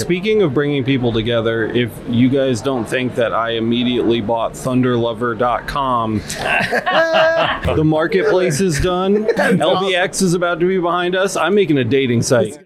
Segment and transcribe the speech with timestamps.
[0.00, 6.18] Speaking of bringing people together, if you guys don't think that I immediately bought thunderlover.com,
[7.76, 9.24] the marketplace is done.
[9.26, 11.36] LBX is about to be behind us.
[11.36, 12.65] I'm making a dating site.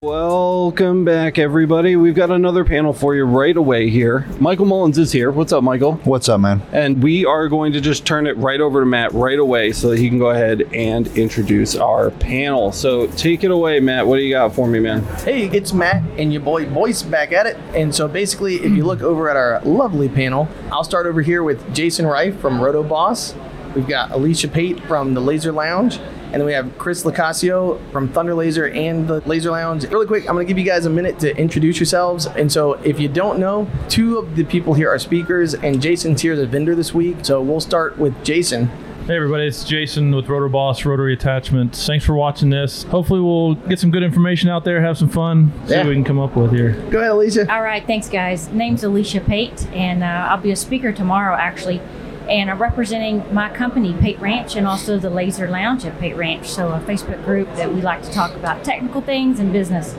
[0.00, 1.96] Welcome back, everybody.
[1.96, 4.28] We've got another panel for you right away here.
[4.38, 5.32] Michael Mullins is here.
[5.32, 5.94] What's up, Michael?
[6.04, 6.62] What's up, man?
[6.70, 9.90] And we are going to just turn it right over to Matt right away so
[9.90, 12.70] that he can go ahead and introduce our panel.
[12.70, 14.06] So take it away, Matt.
[14.06, 15.02] What do you got for me, man?
[15.24, 17.56] Hey, it's Matt and your boy Boyce back at it.
[17.74, 21.42] And so basically, if you look over at our lovely panel, I'll start over here
[21.42, 23.34] with Jason Rife from RotoBoss.
[23.74, 25.98] We've got Alisha Pate from the Laser Lounge.
[26.30, 29.84] And then we have Chris Locascio from Thunder Laser and the Laser Lounge.
[29.84, 32.26] Really quick, I'm going to give you guys a minute to introduce yourselves.
[32.26, 36.20] And so, if you don't know, two of the people here are speakers, and Jason's
[36.20, 37.16] here as a vendor this week.
[37.22, 38.66] So, we'll start with Jason.
[39.06, 41.86] Hey everybody, it's Jason with RotoBoss Rotary Attachments.
[41.86, 42.82] Thanks for watching this.
[42.82, 45.78] Hopefully we'll get some good information out there, have some fun, see Yeah.
[45.78, 46.72] what we can come up with here.
[46.90, 47.48] Go ahead, Alisha.
[47.48, 48.50] All right, thanks, guys.
[48.50, 51.80] Name's Alisha Pate, and uh, I'll be a speaker tomorrow, actually.
[52.28, 56.46] And I'm representing my company, Pate Ranch, and also the Laser Lounge at Pate Ranch.
[56.46, 59.94] So, a Facebook group that we like to talk about technical things and business.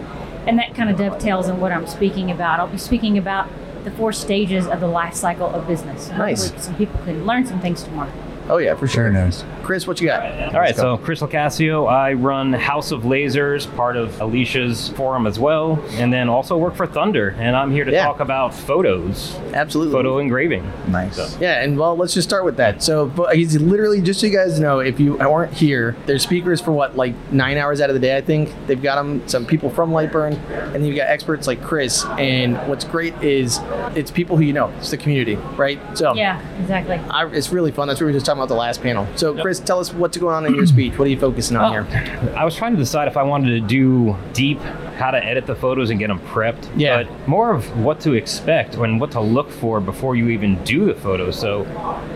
[0.46, 2.60] And that kind of dovetails in what I'm speaking about.
[2.60, 3.50] I'll be speaking about
[3.84, 6.10] the four stages of the life cycle of business.
[6.10, 6.44] Nice.
[6.44, 8.12] Hopefully, some people can learn some things tomorrow.
[8.50, 9.12] Oh, yeah, for sure.
[9.12, 9.44] Very nice.
[9.64, 10.24] Chris, what you got?
[10.56, 15.38] All right, so Chris Locascio, I run House of Lasers, part of Alisha's forum as
[15.38, 18.06] well, and then also work for Thunder, and I'm here to Yeah.
[18.06, 19.94] talk about photos, Absolutely.
[19.94, 20.64] photo engraving.
[20.88, 21.40] Nice.
[21.40, 22.82] Yeah, and well, let's just start with that.
[22.82, 26.60] So but he's literally just so you guys know, if you aren't here, there's speakers
[26.60, 28.18] for what like nine hours out of the day.
[28.18, 31.62] I think they've got them some people from Lightburn, and then you've got experts like
[31.62, 32.04] Chris.
[32.18, 33.60] And what's great is
[33.96, 35.80] it's people who you know, it's the community, right?
[35.96, 37.00] So Yeah, exactly.
[37.12, 37.88] I, it's really fun.
[37.88, 39.08] That's what we were just talking about the last panel.
[39.16, 40.98] So Chris, tell us what's going on in your speech.
[40.98, 42.34] What are you focusing on Oh, here?
[42.36, 45.56] I was trying to decide if I wanted to do deep how to edit the
[45.56, 47.04] photos and get them prepped, Yeah.
[47.04, 50.86] but more of what to expect and what to look for before you even do
[50.86, 51.32] the photo.
[51.32, 51.64] So,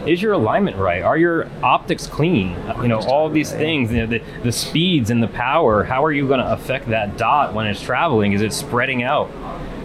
[0.05, 1.01] is your alignment right?
[1.01, 2.55] Are your optics clean?
[2.81, 6.11] You know, all these things, you know, the, the speeds and the power, how are
[6.11, 8.33] you going to affect that dot when it's traveling?
[8.33, 9.31] Is it spreading out?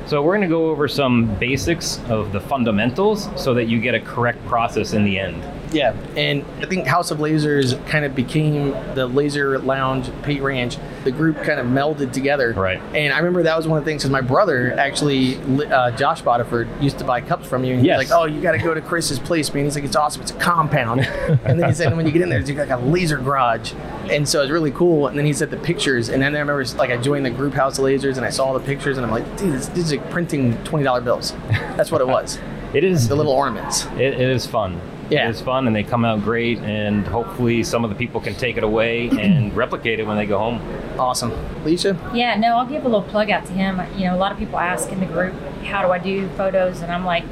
[0.07, 3.95] So, we're going to go over some basics of the fundamentals so that you get
[3.95, 5.41] a correct process in the end.
[5.73, 10.79] Yeah, and I think House of Lasers kind of became the Laser Lounge Pate Ranch.
[11.05, 12.53] The group kind of melded together.
[12.53, 12.81] Right.
[12.95, 15.37] And I remember that was one of the things because my brother actually,
[15.67, 17.73] uh, Josh Botiford, used to buy cups from you.
[17.75, 17.99] And he Yes.
[17.99, 20.23] was like, "Oh, you got to go to Chris's place, man." He's like, "It's awesome.
[20.23, 21.01] It's a compound."
[21.45, 23.73] and then he said, "When you get in there, it's like a laser garage."
[24.11, 25.07] And so it's really cool.
[25.07, 27.53] And then he said the pictures, and then I remember like I joined the group
[27.55, 29.85] House of Lasers, and I saw all the pictures, and I'm like, "Dude, this, this
[29.87, 31.35] is like printing twenty dollar bills."
[31.77, 32.39] That's what it was.
[32.75, 33.87] It is the little ornaments.
[33.95, 34.79] It, it is fun.
[35.11, 35.27] Yeah.
[35.27, 38.35] It is fun, and they come out great, and hopefully some of the people can
[38.35, 40.61] take it away and replicate it when they go home.
[40.99, 41.31] Awesome,
[41.65, 41.97] Alisha.
[42.15, 43.81] Yeah, no, I'll give a little plug out to him.
[43.99, 46.83] You know, a lot of people ask in the group, how do I do photos?
[46.83, 47.25] And I'm like,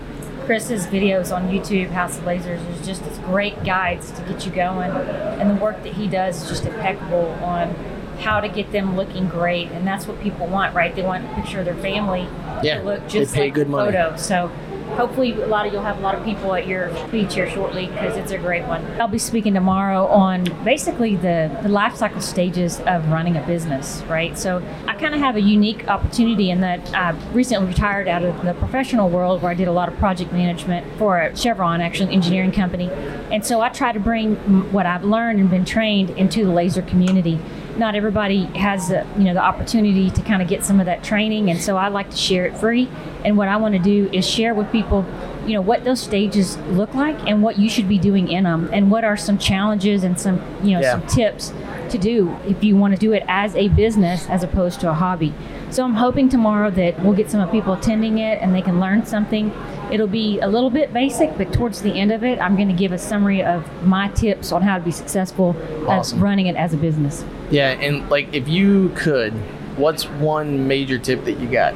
[0.47, 4.53] Chris's videos on YouTube, House of Lasers, is just as great guides to get you
[4.53, 4.91] going.
[4.93, 7.75] And the work that he does is just impeccable on
[8.21, 9.71] how to get them looking great.
[9.73, 10.95] And that's what people want, right?
[10.95, 12.29] They want a picture of their family
[12.63, 13.93] Yeah, to look they just pay like good the money.
[13.93, 14.17] photo.
[14.17, 14.51] So
[14.95, 17.87] hopefully a lot of you'll have a lot of people at your speech here shortly
[17.87, 18.85] because it's a great one.
[19.01, 24.03] I'll be speaking tomorrow on basically the, the life cycle stages of running a business,
[24.09, 24.39] right?
[24.39, 28.43] So I kind of have a unique opportunity in that I recently retired out of
[28.45, 32.13] the professional world where I did a lot of project management for Chevron, actually an
[32.13, 32.91] engineering company.
[33.31, 34.37] And so I try to bring
[34.73, 37.41] what I've learned and been trained into the laser community
[37.79, 41.03] not everybody has the, you know the opportunity to kind of get some of that
[41.05, 42.89] training and so I like to share it free
[43.25, 45.05] and what I want to do is share with people
[45.47, 48.69] you know what those stages look like and what you should be doing in them
[48.73, 50.93] and what are some challenges and some you know Yeah.
[50.93, 51.53] some tips
[51.91, 54.95] to do if you want to do it as a business as opposed to a
[54.95, 55.33] hobby
[55.71, 58.81] so I'm hoping tomorrow that we'll get some of people attending it and they can
[58.81, 59.53] learn something
[59.93, 62.75] it'll be a little bit basic but towards the end of it I'm going to
[62.75, 65.55] give a summary of my tips on how to be successful
[65.87, 66.19] Awesome.
[66.19, 69.33] at running it as a business Yeah, and like if you could,
[69.77, 71.75] what's one major tip that you got?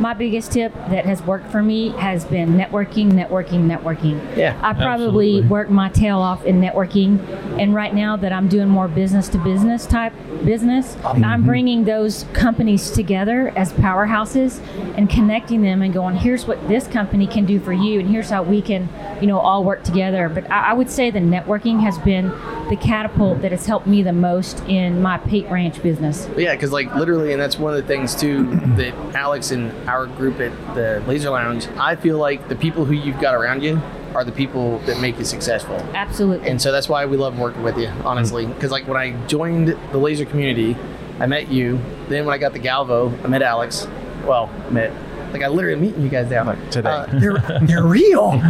[0.00, 4.36] my biggest tip that has worked for me has been networking, networking, networking.
[4.36, 5.42] Yeah, I probably absolutely.
[5.42, 7.20] work my tail off in networking,
[7.60, 10.14] and right now that I'm doing more business to business type
[10.44, 11.24] business, mm-hmm.
[11.24, 14.60] I'm bringing those companies together as powerhouses
[14.96, 18.30] and connecting them and going, here's what this company can do for you, and here's
[18.30, 18.88] how we can,
[19.20, 20.28] you know, all work together.
[20.28, 22.28] But I, I would say the networking has been
[22.68, 26.28] the catapult that has helped me the most in my Pate Ranch business.
[26.36, 28.44] Yeah, because like literally, and that's one of the things too
[28.76, 32.94] that Alex and our group at the Laser Lounge, I feel like the people who
[32.94, 33.80] you've got around you
[34.14, 35.76] are the people that make you successful.
[35.94, 36.48] Absolutely.
[36.48, 38.44] And so that's why we love working with you, honestly.
[38.44, 38.54] Mm-hmm.
[38.54, 40.76] Because like when I joined the laser community,
[41.20, 41.80] I met you.
[42.08, 43.86] Then when I got the Galvo, I met Alex.
[44.24, 44.92] Well, met
[45.32, 46.44] like I literally meeting you guys now.
[46.44, 46.88] Like today.
[46.90, 48.30] Uh, they're they're real.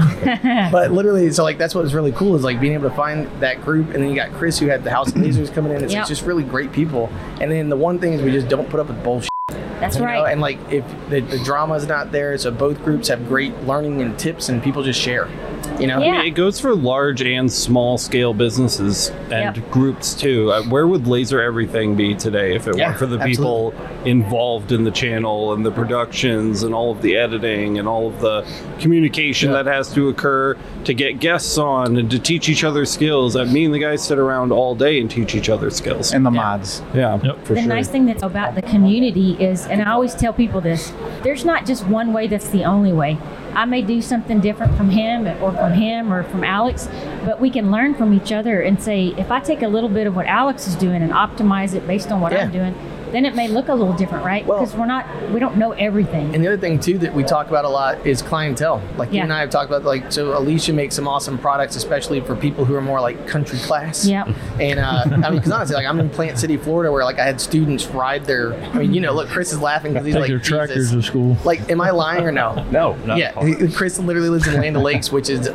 [0.72, 3.26] but literally, so like that's what was really cool is like being able to find
[3.40, 5.82] that group, and then you got Chris who had the House of Lasers coming in.
[5.84, 6.06] It's Yep.
[6.08, 7.10] just really great people.
[7.40, 9.30] And then the one thing is we just don't put up with bullshit.
[9.80, 10.06] That's you know?
[10.08, 10.32] right.
[10.32, 14.18] And like if the, the is not there, so both groups have great learning and
[14.18, 15.28] tips, and people just share.
[15.78, 16.02] You know.
[16.02, 16.22] Yeah.
[16.22, 19.70] It goes for large and small scale businesses and Yep.
[19.70, 20.52] groups too.
[20.52, 23.72] Uh, where would Laser Everything be today if it Yeah, weren't for the people
[24.04, 28.20] involved in the channel and the productions and all of the editing and all of
[28.20, 28.44] the
[28.78, 29.62] communication Yeah.
[29.62, 33.36] that has to occur to get guests on and to teach each other skills?
[33.36, 36.12] I mean, the guys sit around all day and teach each other skills.
[36.12, 36.82] and the mods.
[36.94, 37.44] yeah, Yep.
[37.46, 37.68] for the sure.
[37.68, 40.92] nice thing that's about the community is, and I always tell people this,
[41.22, 43.16] there's not just one way that's the only way.
[43.54, 46.88] I may do something different from him or from him or from Alex,
[47.24, 50.06] but we can learn from each other and say, if I take a little bit
[50.06, 52.74] of what Alex is doing and optimize it based on what I'm doing,
[53.12, 54.44] then it may look a little different, right?
[54.46, 56.34] Well- Because we're not, we don't know everything.
[56.34, 58.82] And the other thing too that we talk about a lot is clientele.
[58.96, 62.20] Like you and I have talked about, like so Alisha makes some awesome products, especially
[62.20, 64.06] for people who are more like country class.
[64.06, 64.28] Yep.
[64.60, 67.24] And uh, I mean, because honestly, like I'm in Plant City, Florida, where like I
[67.24, 68.54] had students ride their.
[68.54, 70.92] I mean, you know, look, Chris is laughing because he's Take like, their tractors Jesus.
[70.92, 71.36] to school.
[71.44, 72.54] Like, am I lying or no?
[72.70, 73.44] No, not yeah, at all.
[73.44, 75.48] he- Chris literally lives in Land Lakes, which is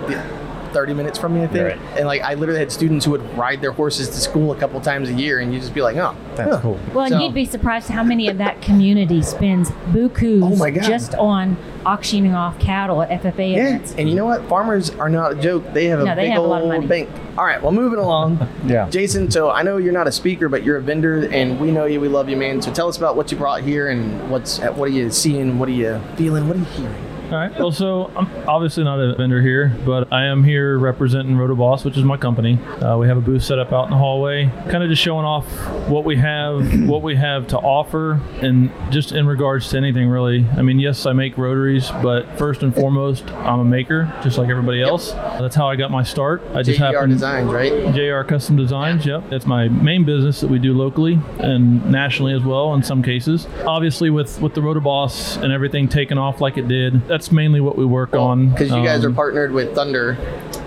[0.76, 1.64] 30 minutes from me, I think.
[1.64, 1.80] Right.
[1.98, 4.80] And like, I literally had students who would ride their horses to school a couple
[4.82, 6.62] times a year, and you'd just be like, oh, That's huh.
[6.62, 6.80] cool.
[6.94, 10.70] Well, So- and you'd be surprised how many of that community spends bukus Oh my
[10.70, 10.84] God.
[10.84, 11.56] just on
[11.86, 13.96] auctioning off cattle at FFA Yeah, events.
[13.98, 14.44] and you know what?
[14.50, 15.64] Farmers are not a joke.
[15.74, 16.88] They have a No, they big have a lot of old money.
[16.88, 17.10] bank.
[17.38, 18.46] All right, well, moving along.
[18.68, 18.90] Yeah.
[18.90, 21.86] Jason, so I know you're not a speaker, but you're a vendor, and we know
[21.86, 22.02] you.
[22.02, 22.62] We love you, man.
[22.62, 25.58] So tell us about what you brought here, and what's what are you seeing?
[25.60, 26.48] What are you feeling?
[26.48, 26.96] What are you hearing?
[27.26, 27.52] All right.
[27.60, 31.98] Well, so I'm obviously not a vendor here, but I am here representing Rotoboss, which
[31.98, 32.60] is my company.
[32.64, 35.26] Uh, we have a booth set up out in the hallway, kind of just showing
[35.26, 35.46] off
[35.90, 40.46] what we have, what we have to offer, and just in regards to anything really.
[40.56, 44.50] I mean, yes, I make rotaries, but first and foremost, I'm a maker, just like
[44.50, 45.12] everybody else.
[45.14, 46.44] That's how I got my start.
[46.54, 47.14] I just JR happened.
[47.14, 47.94] Designs, right?
[47.96, 49.28] JR Custom Designs, yep.
[49.32, 53.48] That's my main business that we do locally and nationally as well in some cases.
[53.66, 57.78] Obviously with with the Rotoboss and everything taking off like it did, that's mainly what
[57.78, 58.50] we work on.
[58.50, 60.18] Because you guys are Um, partnered with Thunder.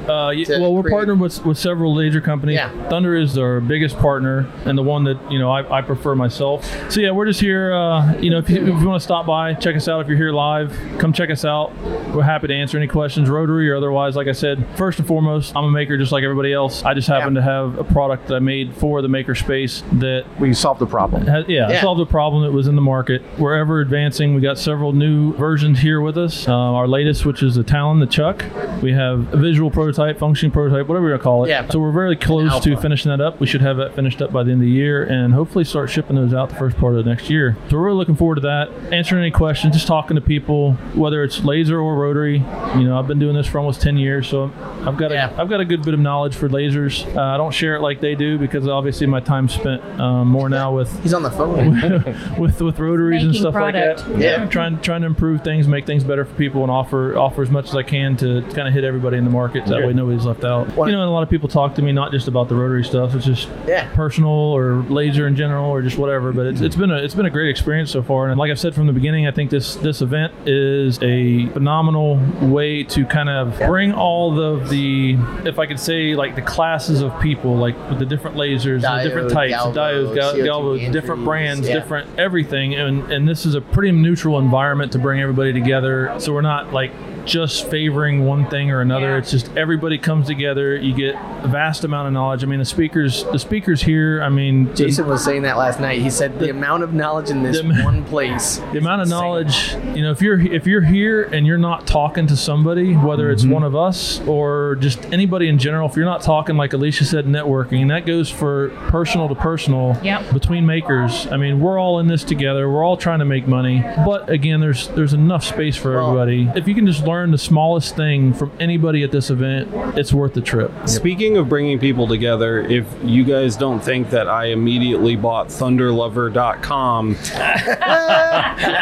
[0.08, 2.56] Uh, y- well, we're create- partnered with, with several laser companies.
[2.56, 2.88] Yeah.
[2.88, 6.64] Thunder is our biggest partner and the one that you know I, I prefer myself.
[6.90, 7.72] So yeah, we're just here.
[7.72, 10.00] Uh, you know, if you, if you want to stop by, check us out.
[10.00, 11.74] If you're here live, come check us out.
[12.14, 14.16] We're happy to answer any questions, rotary or otherwise.
[14.16, 16.82] Like I said, first and foremost, I'm a maker just like everybody else.
[16.84, 17.40] I just happen Yeah.
[17.40, 20.86] to have a product that I made for the maker space that We solved the
[20.86, 21.26] problem.
[21.26, 21.80] has, yeah, Yeah.
[21.80, 23.22] solved a problem that was in the market.
[23.38, 24.34] We're ever advancing.
[24.34, 26.48] We got several new versions here with us.
[26.48, 28.44] Uh, our latest, which is the Talon, the Chuck.
[28.82, 31.48] We have a visual prototype, functioning prototype, whatever you want to call it.
[31.48, 31.68] Yeah.
[31.68, 33.40] So we're very close to finishing that up.
[33.40, 35.90] We should have that finished up by the end of the year and hopefully start
[35.90, 37.56] shipping those out the first part of next year.
[37.68, 38.70] So we're really looking forward to that.
[38.92, 42.38] Answering any questions, just talking to people, whether it's laser or rotary.
[42.76, 44.50] You know, I've been doing this for almost 10 years, so
[44.86, 45.30] I've got Yeah.
[45.36, 47.04] a, I've got a good bit of knowledge for lasers.
[47.16, 50.48] Uh, I don't share it like they do because obviously my time's spent um, more
[50.48, 51.80] now with He's on the phone.
[52.38, 54.00] with with rotaries and stuff product.
[54.00, 54.20] like that.
[54.20, 54.46] Yeah.
[54.46, 57.68] trying trying to improve things, make things better for people, and offer offer as much
[57.68, 59.66] as I can to kind of hit everybody in the market.
[59.66, 60.68] That way, nobody's left out.
[60.76, 62.54] What- You know, and a lot of people talk to me not just about the
[62.54, 63.14] rotary stuff.
[63.14, 63.88] It's just Yeah.
[63.94, 66.32] personal or laser in general or just whatever.
[66.32, 68.28] But it's, it's been a it's been a great experience so far.
[68.28, 72.20] And like I've said from the beginning, I think this this event is a phenomenal
[72.42, 77.00] way to kind of bring all of the if I could say like the classes
[77.02, 80.44] of people, like with the different lasers, the different Diode, types, galvos, diodes, gal- CO2
[80.44, 81.74] galvos, different brands, yeah.
[81.74, 86.12] different everything, and and this is a pretty neutral environment to bring everybody together.
[86.18, 86.92] So we're not like
[87.28, 89.10] just favoring one thing or another.
[89.10, 89.18] Yeah.
[89.18, 90.76] It's just everybody comes together.
[90.76, 92.42] You get a vast amount of knowledge.
[92.42, 94.22] I mean, the speakers, the speakers here.
[94.22, 96.00] I mean, the- Jason was saying that last night.
[96.00, 98.56] He said the, amount of knowledge in this the- one place.
[98.72, 102.26] the amount of knowledge you know if you're if you're here and you're not talking
[102.26, 103.52] to somebody whether it's mm-hmm.
[103.52, 107.26] one of us or just anybody in general if you're not talking like alisha said
[107.26, 110.32] networking and that goes for personal to personal Yep.
[110.32, 113.82] between makers i mean we're all in this together we're all trying to make money
[114.04, 117.38] but again there's there's enough space for Well- everybody if you can just learn the
[117.38, 122.06] smallest thing from anybody at this event it's worth the trip Speaking of bringing people
[122.06, 127.16] together, if you guys don't think that I immediately bought thunderlover.com,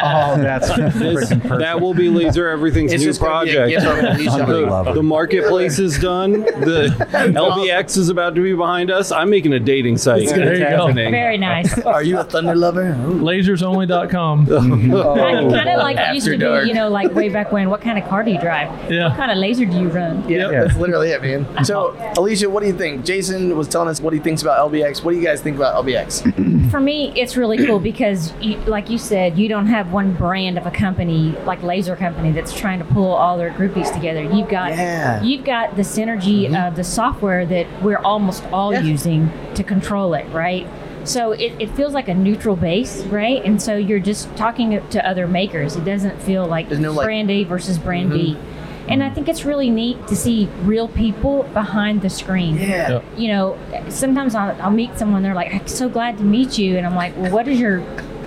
[0.08, 3.70] Oh, that's this, that will be Laser Everything's It's new just gonna be a project.
[3.70, 4.38] gift from Alisha.
[4.46, 4.92] Thunder Lover.
[4.94, 6.32] The marketplace is done.
[6.42, 6.94] The
[7.34, 9.10] LBX is about to be behind us.
[9.12, 10.28] I'm making a dating site.
[10.28, 10.86] There you go.
[10.86, 11.10] happening.
[11.10, 11.78] Very nice.
[11.84, 12.90] Are you a Thunder lover?
[12.90, 13.20] Ooh.
[13.20, 16.64] lasersonly.com kind of like it used to dark.
[16.64, 17.70] be, you know, like way back when.
[17.70, 18.68] What kind of car do you drive?
[18.90, 19.08] Yeah.
[19.08, 20.28] What kind of laser do you run?
[20.28, 20.64] Yeah, Yeah.
[20.64, 21.64] that's literally it, man.
[21.64, 22.14] So, uh-huh.
[22.16, 23.04] Alisha, what do you think?
[23.04, 25.02] Jason was telling us what he thinks about LBX.
[25.02, 26.70] What do you guys think about LBX?
[26.70, 30.58] For me, it's really cool because, you, like you said, you don't have one brand
[30.58, 34.22] of a company like Laser Company that's trying to pull all their groupies together.
[34.22, 35.22] You've got Yeah.
[35.22, 36.54] you've got the synergy mm-hmm.
[36.54, 38.80] of the software that we're almost all Yeah.
[38.80, 40.66] using to control it, right?
[41.06, 43.44] So it, it feels like a neutral base, right?
[43.44, 45.76] And so you're just talking to other makers.
[45.76, 48.34] It doesn't feel like There's no, like- brand A versus brand B.
[48.34, 48.52] Mm-hmm.
[48.88, 52.88] And I think it's really neat to see real people behind the screen Yeah.
[52.88, 53.04] Yep.
[53.16, 53.58] you know,
[53.88, 56.76] sometimes I'll, I'll meet someone, they're like, I'm so glad to meet you.
[56.76, 57.80] And I'm like, well, what does your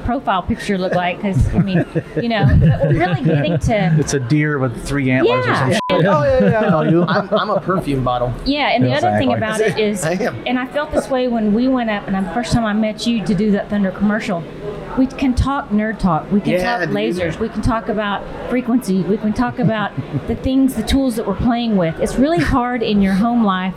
[0.09, 1.17] profile picture look like?
[1.17, 1.85] Because, I mean,
[2.19, 2.45] you know,
[2.89, 5.59] really getting to, It's a deer with three antlers or Yeah.
[5.91, 6.07] something.
[6.07, 7.03] Oh, yeah, yeah, I know you.
[7.03, 8.33] I'm, I'm a perfume bottle.
[8.43, 8.69] yeah.
[8.69, 10.13] And the other thing about it is, I
[10.47, 13.05] and I felt this way when we went up, and the first time I met
[13.05, 14.43] you to do that Thunder commercial.
[14.97, 16.29] We can talk nerd talk.
[16.31, 16.95] We can Yeah, talk dude.
[16.97, 17.39] lasers.
[17.39, 19.03] We can talk about frequency.
[19.03, 19.91] We can talk about
[20.27, 21.99] the things, the tools that we're playing with.
[21.99, 23.75] It's really hard in your home life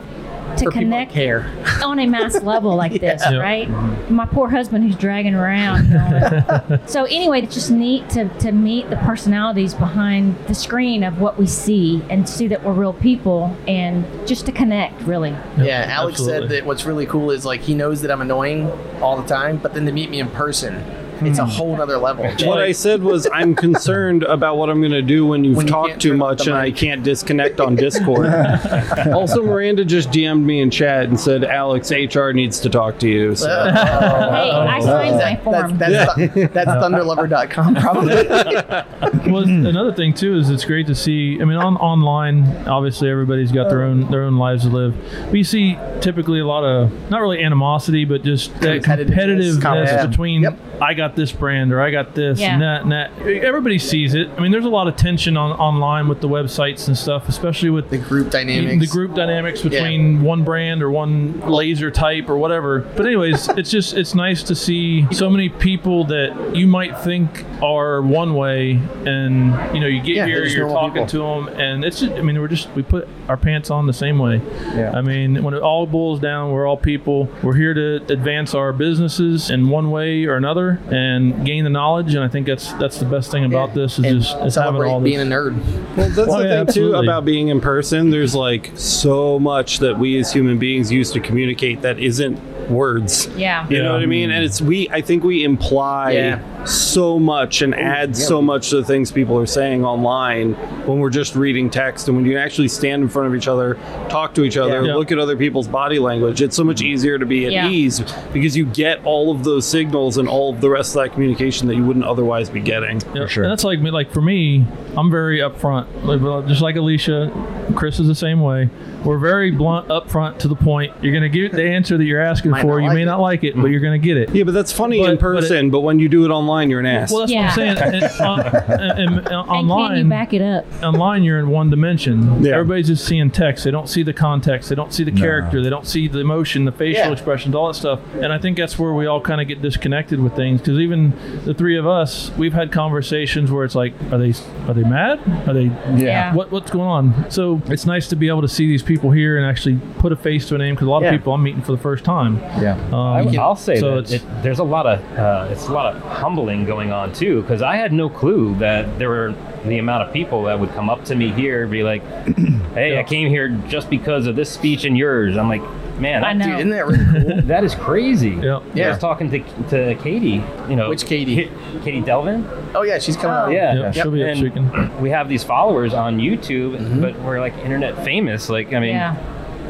[0.58, 1.50] to For connect care.
[1.84, 3.38] on a mass level like this, Yeah.
[3.38, 3.68] right?
[4.10, 5.86] My poor husband who's dragging around.
[5.92, 6.80] You know.
[6.86, 11.38] so anyway, it's just neat to, to meet the personalities behind the screen of what
[11.38, 15.30] we see and see that we're real people and just to connect, really.
[15.58, 19.20] Yeah, Alex said that what's really cool is like he knows that I'm annoying all
[19.20, 20.82] the time, but then to meet me in person,
[21.26, 21.50] it's a hmm.
[21.50, 22.24] whole nother level.
[22.46, 25.66] What I said was, I'm concerned about what I'm going to do when you've When
[25.66, 28.26] talked can't too much the and I can't disconnect on Discord.
[29.12, 33.08] also, Miranda just DM'd me in chat and said, Alex, HR needs to talk to
[33.08, 33.34] you.
[33.34, 33.48] So.
[33.50, 33.72] Oh.
[33.72, 34.84] hey, I oh.
[34.84, 35.78] signed my form.
[35.78, 38.14] That's, that's, that's thunderlover.com probably.
[39.32, 41.40] well, another thing too is it's great to see.
[41.40, 44.94] I mean, on online, obviously everybody's got their own their own lives to live.
[45.26, 49.58] But you see typically a lot of not really animosity, but just that Competitiveness.
[49.58, 50.06] competitiveness Yeah.
[50.06, 50.58] between Yep.
[50.80, 52.52] I got this brand or I got this Yeah.
[52.54, 53.10] and that and that.
[53.44, 54.28] Everybody sees it.
[54.36, 57.70] I mean, there's a lot of tension on online with the websites and stuff, especially
[57.70, 58.80] with the group dynamics.
[58.80, 62.80] the group dynamics between one brand or one laser type or whatever.
[62.96, 67.44] But anyways, it's just it's nice to see so many people that you might think
[67.62, 71.06] are one way, and you know you get Yeah, here, you're talking people.
[71.08, 73.92] to them, and it's just, I mean we're just we put our pants on the
[73.92, 74.40] same way.
[74.74, 74.92] Yeah.
[74.94, 77.28] I mean when it all boils down, we're all people.
[77.42, 81.01] We're here to advance our businesses in one way or another and
[81.44, 84.22] gain the knowledge, and I think that's that's the best thing about this is and
[84.22, 85.56] just is having celebrate all being a nerd.
[85.96, 88.10] Well, that's Oh, the yeah, thing too about being in person.
[88.10, 92.38] There's like so much that we as human beings use to communicate that isn't
[92.70, 93.28] words.
[93.36, 93.68] Yeah.
[93.68, 94.30] You know what I mean?
[94.30, 94.88] And it's we.
[94.90, 96.64] I think we imply Yeah.
[96.64, 100.54] so much and oh, add so much to the things people are saying online
[100.86, 102.08] when we're just reading text.
[102.08, 103.74] And when you actually stand in front of each other,
[104.08, 104.94] talk to each other, Yeah.
[104.94, 106.86] look at other people's body language, it's so much mm-hmm.
[106.86, 107.68] easier to be at Yeah.
[107.68, 108.00] ease
[108.32, 111.68] because you get all of those signals and all of the rest of that communication
[111.68, 113.00] that you wouldn't otherwise be getting.
[113.14, 113.44] Yeah, sure.
[113.44, 113.90] And that's like me.
[113.90, 114.64] Like for me,
[114.96, 115.86] I'm very upfront.
[116.04, 118.68] Like, Just like Alisha, Chris is the same way.
[119.04, 120.92] We're very blunt, upfront, to the point.
[121.02, 122.80] You're gonna get the answer that you're asking for.
[122.80, 123.06] You like may it.
[123.06, 124.32] not like it, but you're gonna get it.
[124.34, 126.70] Yeah, but that's funny But- in but it- person, but, when you do it online,
[126.70, 127.10] you're an ass.
[127.10, 127.42] Well, that's Yeah.
[127.56, 128.02] what I'm saying.
[128.02, 130.64] And, uh, and- and And can you back it up?
[130.82, 132.44] online, you're in one dimension.
[132.44, 132.52] Yeah.
[132.52, 133.64] Everybody's just seeing text.
[133.64, 134.68] They don't see the context.
[134.68, 135.60] They don't see the character.
[135.62, 137.10] They don't see the emotion, the facial Yeah.
[137.12, 137.98] expressions, all that stuff.
[138.20, 140.62] And I think that's where we all kind of get disconnected with things.
[140.72, 141.12] Because even
[141.44, 144.32] the three of us, we've had conversations where it's like, are they
[144.66, 145.20] are they mad?
[145.46, 145.70] Are they
[146.02, 146.34] Yeah.
[146.34, 147.30] what what's going on?
[147.30, 150.16] So it's nice to be able to see these people here and actually put a
[150.16, 150.74] face to a name.
[150.74, 151.08] Because a lot Yeah.
[151.10, 152.38] of people I'm meeting for the first time.
[152.60, 152.78] Yeah.
[152.90, 155.72] Um, I, will say so that it's- it, there's a lot of uh, it's a
[155.72, 159.34] lot of humbling going on too because I had no clue that there were
[159.66, 162.02] the amount of people that would come up to me here and be like,
[162.74, 165.62] "Hey, I came here just because of this speech and yours." I'm like,
[166.02, 166.46] "Man, I that- know.
[166.46, 167.04] Dude, isn't that really
[167.34, 167.42] cool?
[167.46, 168.56] that is crazy." Yeah.
[168.58, 168.88] I Yeah.
[168.90, 169.38] was talking to
[169.70, 170.42] to Katie.
[170.68, 171.46] You know, Which Katie?
[171.46, 172.46] Ka- Katie Delvin.
[172.74, 173.40] Oh yeah, she's coming Oh.
[173.46, 173.52] out.
[173.52, 175.00] Yeah, Yeah, she'll be up and shaking.
[175.00, 177.00] we have these followers on YouTube, Mm-hmm.
[177.00, 178.48] but we're like internet famous.
[178.50, 179.16] Like, I mean, Yeah.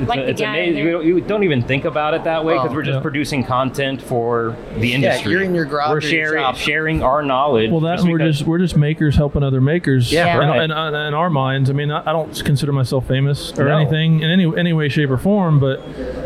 [0.03, 0.85] It's, Like it's guy amazing.
[0.85, 2.75] We don't, you don't even think about it that way because Oh.
[2.75, 3.03] we're just Yeah.
[3.03, 5.33] producing content for the industry.
[5.33, 7.71] Yeah, you're in your garage We're or your sharing sharing our knowledge.
[7.71, 10.13] Well, that's just we're just we're just makers helping other makers.
[10.13, 10.57] Yeah, In- right.
[10.65, 13.65] in, in, uh, in our minds, I mean, I, I don't consider myself famous or
[13.67, 13.79] No.
[13.79, 15.59] anything in any any way, shape, or form.
[15.61, 15.81] But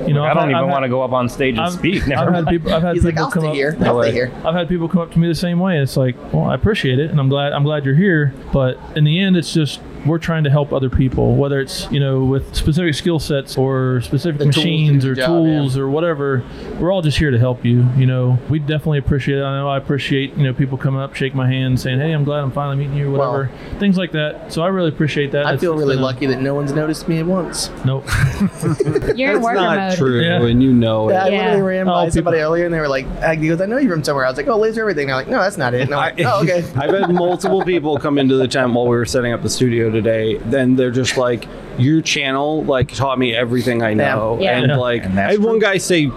[0.09, 1.66] you know, I I've don't had- even I've want to go up on stage and
[1.66, 2.06] I've, speak.
[2.06, 2.73] Never I've had people.
[2.75, 3.54] I've had He's like, people I'll come up.
[3.54, 3.76] here.
[3.80, 4.33] I'll stay here.
[4.45, 5.78] I've had people come up to me the same way.
[5.78, 8.33] It's like, well, I appreciate it, and I'm glad I'm glad you're here.
[8.52, 12.01] But in the end, it's just we're trying to help other people, whether it's you
[12.01, 16.43] know with specific skill sets or specific The machines do or job, tools or whatever.
[16.79, 17.87] We're all just here to help you.
[17.97, 19.43] You know, we definitely appreciate it.
[19.45, 22.25] I know I appreciate you know people coming up, shake my hand, saying, "Hey, I'm
[22.25, 24.53] glad I'm finally meeting you," whatever, things like that.
[24.53, 25.45] So I really appreciate that.
[25.47, 27.71] I It's- feel it's really been a- lucky that no one's noticed me at once.
[27.85, 28.05] Nope.
[29.17, 29.99] You're in That's worker not mode.
[29.99, 30.43] true, Yeah.
[30.43, 31.33] and you know Yeah, I it.
[31.33, 31.39] Yeah.
[31.53, 33.07] literally ran Oh, by people- somebody earlier and they were like,
[33.39, 34.25] he goes, I know you from somewhere.
[34.27, 35.07] I was like, oh, laser everything.
[35.09, 35.83] They're like, no, that's not it.
[35.83, 36.65] And I'm like, oh, okay.
[36.77, 39.91] I've had multiple people come into the tent while we were setting up the studio
[39.97, 41.47] today, then they're just like,
[41.79, 44.38] your channel like taught me everything I know.
[44.41, 44.59] Yeah.
[44.59, 46.11] And like, And I had one guy say,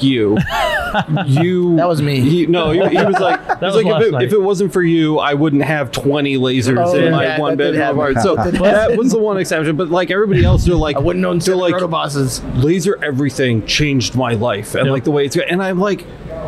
[0.00, 0.36] you.
[1.26, 1.76] you.
[1.76, 2.20] That was me.
[2.20, 4.72] He, no, he, he was like, he was was like if, it, if it wasn't
[4.72, 7.80] for you, I wouldn't have 20 lasers Oh, in yeah, my that one did bedroom
[7.80, 7.98] happen.
[8.16, 8.52] apartment.
[8.52, 9.76] So that was the one exception.
[9.76, 11.36] But like everybody else, they're like, I wouldn't know.
[11.38, 12.42] they're like, roto bosses.
[12.56, 14.92] laser everything changed my life and Yep.
[14.92, 16.04] like the way it's and i'm like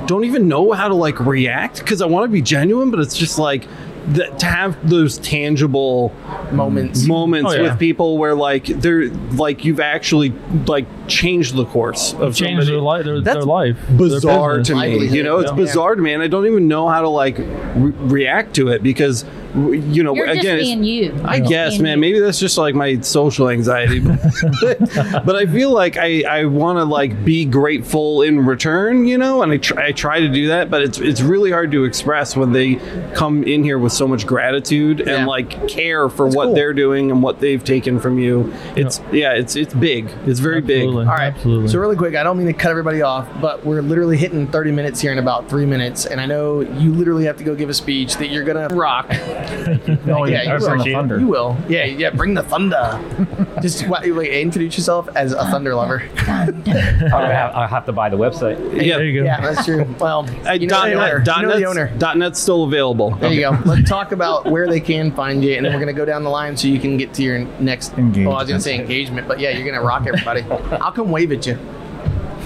[0.07, 3.17] don't even know how to like react because i want to be genuine but it's
[3.17, 3.67] just like
[4.09, 6.13] that to have those tangible
[6.53, 7.07] Moments.
[7.07, 7.63] moments Oh, yeah.
[7.71, 10.31] with people where like they're like you've actually
[10.67, 13.77] like changed the course of Change somebody their, li- their, their life.
[13.97, 14.69] bizarre business.
[14.79, 15.57] to me you know it's yeah.
[15.57, 18.83] bizarre to me and i don't even know how to like re- react to it
[18.83, 21.21] because w- you know You're again just it's- being you.
[21.25, 21.99] I guess, Being man.
[21.99, 22.01] you.
[22.01, 24.01] Maybe that's just like my social anxiety,
[24.65, 29.43] but I feel like I, I want to like be grateful in return, you know,
[29.43, 32.37] and I try, I try to do that, but it's it's really hard to express
[32.37, 32.77] when they
[33.15, 35.17] come in here with so much gratitude Yeah.
[35.19, 36.55] and like care for what cool.
[36.55, 38.53] they're doing and what they've taken from you.
[38.77, 40.11] It's yeah, it's it's big.
[40.27, 41.05] It's very Absolutely.
[41.05, 41.09] big.
[41.09, 41.35] All right.
[41.35, 41.69] Absolutely.
[41.69, 44.73] So really quick, I don't mean to cut everybody off, but we're literally hitting 30
[44.73, 47.69] minutes here in about three minutes, and I know you literally have to go give
[47.69, 49.07] a speech that you're gonna rock.
[50.09, 50.85] Oh, Yeah, yeah, you will.
[50.85, 51.19] the thunder.
[51.21, 51.57] You will.
[51.69, 52.11] Yeah, yeah.
[52.11, 53.01] Bring the thunder.
[53.63, 56.03] Just wait, wait, introduce yourself as a thunder lover.
[56.19, 58.59] I'll, have, I'll have to buy the website.
[58.75, 58.97] Yeah.
[58.97, 59.25] There you go.
[59.27, 59.85] Yeah, that's true.
[59.99, 61.19] Well, Uh, you know dot the owner.
[61.21, 61.93] dot You know the net's- owner.
[61.99, 63.11] dot net's still available.
[63.17, 63.59] There you go.
[63.65, 66.31] Let's talk about where they can find you, and then we're gonna go down the
[66.31, 67.93] line so you can get to your next.
[67.99, 68.29] Engagement.
[68.29, 70.43] Well, I was gonna say engagement, but yeah, you're gonna rock everybody.
[70.81, 71.59] I'll come wave at you.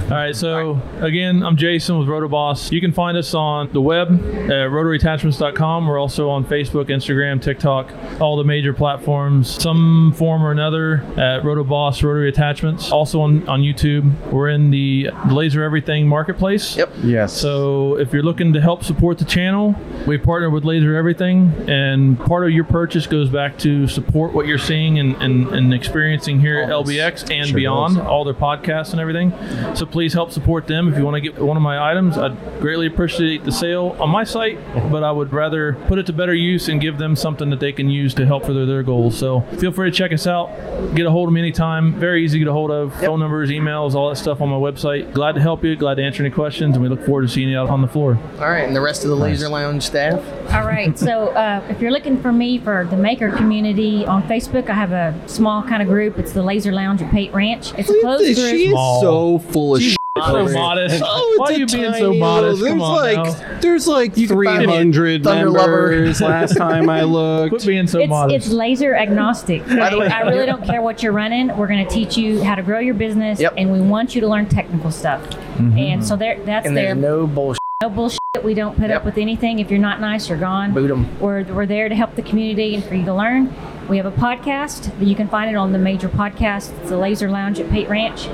[0.09, 2.73] All right, so again, I'm Jason with RotoBoss.
[2.73, 5.87] You can find us on the web at rotaryattachments.com.
[5.87, 11.43] We're also on Facebook, Instagram, TikTok, all the major platforms, some form or another at
[11.43, 12.91] RotoBoss Rotary Attachments.
[12.91, 14.33] Also on, on YouTube.
[14.33, 16.75] We're in the Laser Everything Marketplace.
[16.75, 16.91] Yep.
[17.03, 17.35] Yes.
[17.39, 19.75] So if you're looking to help support the channel,
[20.07, 24.47] we partner with Laser Everything, and part of your purchase goes back to support what
[24.47, 29.01] you're seeing and, and, and experiencing here at LBX and beyond, all their podcasts and
[29.03, 29.35] everything.
[29.77, 30.89] So please help support them.
[30.93, 34.11] If you want to get one of my items, I'd greatly appreciate the sale on
[34.11, 34.59] my site,
[34.91, 37.73] but I would rather put it to better use and give them something that they
[37.73, 39.17] can use to help further their goals.
[39.19, 40.49] So feel free to check us out.
[40.95, 41.95] Get a hold of me anytime.
[41.99, 42.95] Very easy to get a hold of.
[43.01, 45.13] Phone numbers, emails, all that stuff on my website.
[45.13, 45.75] Glad to help you.
[45.77, 47.89] Glad to answer any questions, and we look forward to seeing you out on the
[47.89, 48.19] floor.
[48.39, 50.23] All right, and the rest of the Laser Lounge staff.
[50.53, 50.99] All right.
[50.99, 54.93] So uh, if you're looking for me for the maker community on Facebook, I have
[54.93, 56.19] a small kind of group.
[56.19, 57.73] It's the Laser Lounge at Pate Ranch.
[57.75, 58.55] It's a closed She group.
[58.55, 59.88] is so full of shit.
[60.25, 61.03] So modest.
[61.07, 62.61] Oh, it's Why a are you being so modest?
[62.61, 63.23] little- Come on There's now.
[63.53, 67.67] like there's like You can find me at 300 members last time I Quit looked.
[67.67, 68.47] being so It's, modest.
[68.47, 69.67] it's laser agnostic.
[69.67, 71.49] By the way- I really don't care what you're running.
[71.57, 73.55] We're going to teach you how to grow your business, Yep.
[73.57, 75.23] and we want you to learn technical stuff.
[75.31, 75.79] Mm-hmm.
[75.79, 76.87] And so there, that's And there.
[76.95, 77.59] there's no bullshit.
[77.83, 78.19] no bullshit.
[78.45, 78.99] We don't put Yep.
[79.01, 79.59] up with anything.
[79.59, 80.73] If you're not nice, you're gone.
[80.73, 81.07] Boot 'em.
[81.19, 83.53] We're, we're there to help the community and for you to learn.
[83.89, 84.91] We have a podcast.
[85.05, 86.71] You can find it on the major podcasts.
[86.81, 88.29] It's the Laser Lounge at Pate Ranch.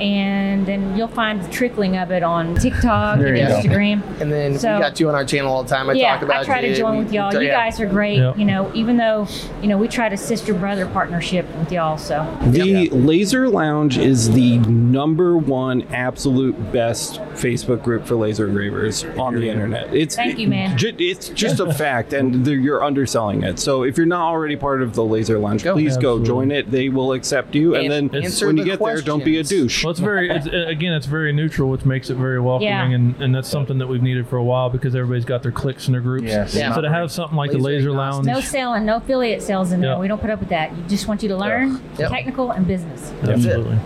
[0.00, 3.54] And then you'll find the trickling of it on TikTok There and you go.
[3.76, 4.20] Instagram.
[4.20, 5.88] And then So- we got you on our channel all the time.
[5.90, 6.68] I yeah, talk about I try you.
[6.74, 7.32] to join with y'all.
[7.34, 8.18] You guys are great.
[8.18, 8.38] Yep.
[8.38, 9.26] You know, even though
[9.62, 11.98] you know we try to sister brother partnership with y'all.
[11.98, 19.04] So The Laser Lounge is the number one absolute best Facebook group for laser engravers
[19.18, 19.94] on the internet.
[19.94, 20.76] It's Thank you, man.
[20.76, 23.58] ju- It's just a fact, and you're underselling it.
[23.58, 25.74] So if you're not already part of the Laser Lounge, Go.
[25.74, 26.70] please go join it.
[26.70, 29.42] They will accept you, and, And then when you the get there, don't be a
[29.42, 29.83] douche.
[29.84, 32.90] Well, it's very, it's, uh, again, it's very neutral, which makes it very welcoming, Yeah.
[32.96, 35.86] and, and that's something that we've needed for a while because everybody's got their cliques
[35.86, 36.24] and their groups.
[36.26, 36.54] Yes.
[36.54, 36.74] Yeah.
[36.74, 37.92] So to have something like the Laser Laser.
[37.92, 39.90] Lounge, no selling, no affiliate sales in there.
[39.92, 39.98] Yeah.
[39.98, 40.74] We don't put up with that.
[40.76, 42.10] You just want you to learn Yep.
[42.10, 43.12] technical and business.
[43.22, 43.78] absolutely.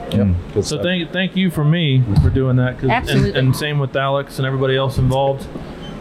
[0.54, 2.74] Good So thank thank you for me for doing that.
[2.74, 3.38] 'cause- and, Absolutely.
[3.40, 5.46] and same with Alex and everybody else involved.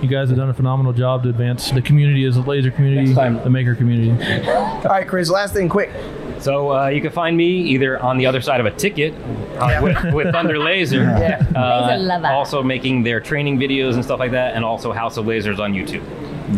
[0.02, 3.14] You guys have done a phenomenal job to advance the community as a laser community,
[3.14, 4.12] the maker community.
[4.52, 5.28] All right, Chris.
[5.30, 5.90] Last thing, quick.
[6.40, 9.14] So uh, you can find me either on the other side of a ticket
[9.58, 11.04] uh, with, with Thunder Laser.
[11.18, 11.44] Yeah.
[11.56, 12.28] Uh, Laser lover.
[12.28, 15.74] Also making their training videos and stuff like that, and also House of Lasers on
[15.74, 16.04] YouTube.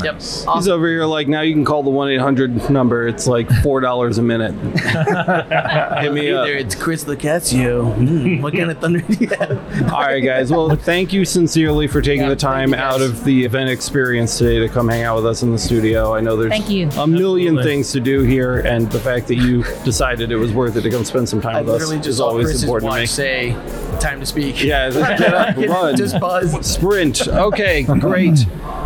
[0.03, 0.15] Yep.
[0.15, 3.07] He's over here like now you can call the one eight hundred number.
[3.07, 4.53] It's like four dollars a minute.
[6.01, 6.45] Hit me up.
[6.45, 7.95] Either it's Chris Locascio.
[7.95, 9.91] Mm, what kind of thunder do you have?
[9.91, 10.51] All right, guys.
[10.51, 14.59] Well, thank you sincerely for taking Yeah, the time out of the event experience today
[14.59, 16.13] to come hang out with us in the studio.
[16.13, 16.89] I know there's Thank you.
[16.97, 17.63] a million Absolutely.
[17.63, 20.89] things to do here, and the fact that you decided it was worth it to
[20.91, 23.05] come spend some time I with us literally just is always Chris's important to me.
[23.07, 23.51] say,
[23.99, 26.65] "Time to speak." Yeah, just get up, run, Just buzz.
[26.65, 27.27] sprint.
[27.27, 28.45] Okay, great.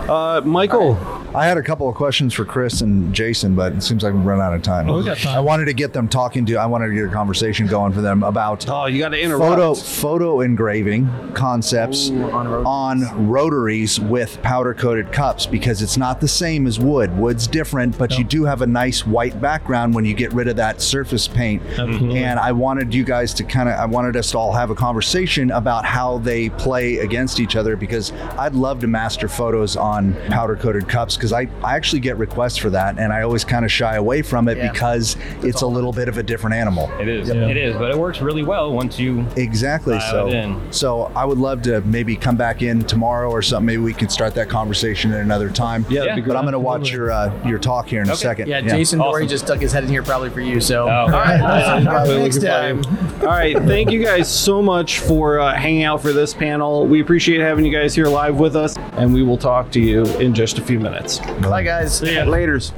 [0.10, 0.98] Uh, Michael,
[1.34, 4.26] I had a couple of questions for Chris and Jason, but it seems like we've
[4.26, 4.90] run out of time.
[4.90, 5.36] Oh, we got time.
[5.38, 6.56] I wanted to get them talking to.
[6.58, 9.46] I wanted to get a conversation going for them about Oh, you got to interrupt.
[9.50, 16.68] photo photo engraving concepts on, rotaries with powder coated cups because it's not the same
[16.68, 17.16] as wood.
[17.18, 20.58] Wood's different, but you do have a nice white background when you get rid of
[20.58, 21.62] that surface paint.
[21.70, 22.24] Absolutely.
[22.24, 24.76] And I wanted you guys to kind of I wanted us to all have a
[24.76, 25.03] conversation
[25.52, 30.56] about how they play against each other because I'd love to master photos on powder
[30.56, 33.72] coated cups because I, I actually get requests for that and I always kind of
[33.72, 34.72] shy away from it Yeah.
[34.72, 36.90] because it's a little bit of a different animal.
[37.00, 37.30] It is.
[37.30, 37.48] Yeah.
[37.48, 39.26] It is, but it works really well once you.
[39.38, 40.00] Exactly.
[40.00, 40.72] So, it in.
[40.72, 43.66] so I would love to maybe come back in tomorrow or something.
[43.66, 45.86] Maybe we can start that conversation at another time.
[45.90, 46.20] Yeah, Yeah.
[46.26, 46.36] But.
[46.38, 48.48] I'm going to watch your uh, your talk here in a second.
[48.48, 50.60] Yeah, Jason Dory just stuck his head in here probably for you.
[50.62, 50.92] So, Oh.
[50.92, 52.84] all right, we'll see you guys Really next good time.
[53.22, 56.86] All right, thank you guys so much for uh, hanging out for this panel.
[56.88, 60.06] We appreciate having you guys here live with us, and we will talk to you
[60.20, 61.20] in just a few minutes.
[61.42, 62.02] Bye, guys.
[62.02, 62.72] Laters.